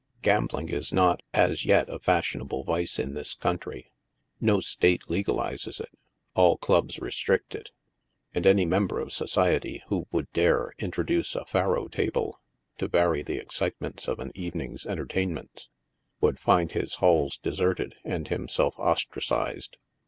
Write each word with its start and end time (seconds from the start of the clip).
Gambli 0.23 0.65
g 0.67 0.73
is 0.73 0.91
not, 0.91 1.21
as 1.31 1.63
yet, 1.63 1.87
a 1.87 1.99
fashionable 1.99 2.63
vice 2.63 2.97
in 2.97 3.13
this 3.13 3.35
country. 3.35 3.91
No 4.39 4.59
state 4.59 5.03
legalizes 5.09 5.79
it; 5.79 5.91
all 6.33 6.57
clubs 6.57 6.97
restrict 6.97 7.53
it; 7.53 7.69
and 8.33 8.47
any 8.47 8.65
member 8.65 8.99
of 8.99 9.13
society 9.13 9.83
who 9.89 10.07
would 10.11 10.27
dare 10.33 10.73
introduce 10.79 11.35
a" 11.35 11.45
faro" 11.53 11.87
table 11.87 12.41
to 12.79 12.87
vary 12.87 13.21
the 13.21 13.37
excitements 13.37 14.07
of 14.07 14.17
an 14.17 14.31
evening's 14.33 14.87
entertainments, 14.87 15.69
would 16.19 16.39
find 16.39 16.71
his 16.71 16.95
halls 16.95 17.37
deserted 17.37 17.93
and 18.03 18.29
him 18.29 18.47
self 18.47 18.73
ostracized. 18.79 19.77